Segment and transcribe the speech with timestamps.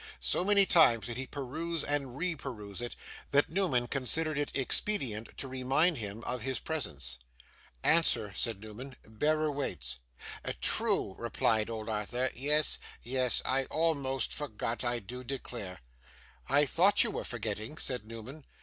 [0.19, 2.95] So many times did he peruse and re peruse it,
[3.29, 7.19] that Newman considered it expedient to remind him of his presence.
[7.83, 8.95] 'Answer,' said Newman.
[9.07, 9.97] 'Bearer waits.'
[10.59, 12.31] 'True,' replied old Arthur.
[12.33, 15.81] 'Yes yes; I almost forgot, I do declare.'
[16.49, 18.45] 'I thought you were forgetting,' said Newman.